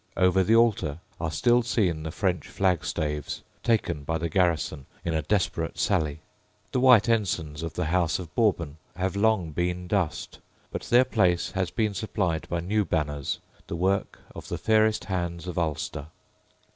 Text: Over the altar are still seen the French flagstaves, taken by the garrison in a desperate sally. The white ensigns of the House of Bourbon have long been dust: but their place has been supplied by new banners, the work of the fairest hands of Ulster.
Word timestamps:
Over 0.17 0.43
the 0.43 0.55
altar 0.55 0.99
are 1.19 1.29
still 1.29 1.61
seen 1.61 2.01
the 2.01 2.09
French 2.09 2.47
flagstaves, 2.47 3.43
taken 3.61 4.03
by 4.03 4.17
the 4.17 4.29
garrison 4.29 4.87
in 5.05 5.13
a 5.13 5.21
desperate 5.21 5.77
sally. 5.77 6.21
The 6.71 6.79
white 6.79 7.07
ensigns 7.07 7.61
of 7.61 7.73
the 7.75 7.85
House 7.85 8.17
of 8.17 8.33
Bourbon 8.33 8.77
have 8.95 9.15
long 9.15 9.51
been 9.51 9.87
dust: 9.87 10.39
but 10.71 10.81
their 10.85 11.05
place 11.05 11.51
has 11.51 11.69
been 11.69 11.93
supplied 11.93 12.49
by 12.49 12.61
new 12.61 12.83
banners, 12.83 13.37
the 13.67 13.75
work 13.75 14.19
of 14.33 14.47
the 14.47 14.57
fairest 14.57 15.05
hands 15.05 15.45
of 15.45 15.59
Ulster. 15.59 16.07